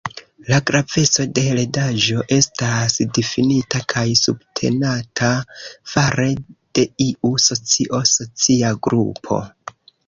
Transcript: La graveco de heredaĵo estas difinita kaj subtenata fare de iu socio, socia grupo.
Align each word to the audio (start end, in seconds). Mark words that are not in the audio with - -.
La 0.51 0.57
graveco 0.69 1.25
de 1.39 1.43
heredaĵo 1.49 2.23
estas 2.37 2.97
difinita 3.19 3.83
kaj 3.95 4.07
subtenata 4.23 5.31
fare 5.95 6.27
de 6.81 6.89
iu 7.11 7.33
socio, 7.51 8.05
socia 8.17 8.77
grupo. 8.89 9.45